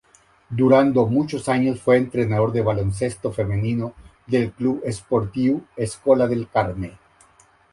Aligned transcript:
Durando 0.49 1.05
muchos 1.05 1.47
años 1.47 1.79
fue 1.79 1.97
entrenador 1.97 2.53
de 2.53 2.63
baloncesto 2.63 3.31
femenino 3.31 3.93
del 4.25 4.51
Club 4.51 4.81
Esportiu 4.83 5.63
Escola 5.75 6.27
del 6.27 6.49
Carme. 6.49 6.97